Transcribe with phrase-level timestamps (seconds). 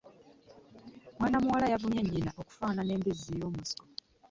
[1.17, 3.83] Mwana muwala yavumye nnyina okufaanana embizzi y'omunsiko